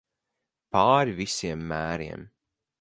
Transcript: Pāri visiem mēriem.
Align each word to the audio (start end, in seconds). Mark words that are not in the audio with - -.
Pāri 0.77 1.13
visiem 1.21 1.69
mēriem. 1.75 2.29